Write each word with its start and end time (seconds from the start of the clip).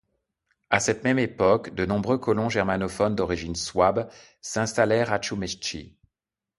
À 0.71 0.79
cette 0.79 1.03
même 1.03 1.19
époque, 1.19 1.75
de 1.75 1.85
nombreux 1.85 2.17
colons 2.17 2.49
germanophones 2.49 3.13
d'origine 3.15 3.53
souabe 3.55 4.09
s'installèrent 4.41 5.13
à 5.13 5.19
Ciumești. 5.21 5.95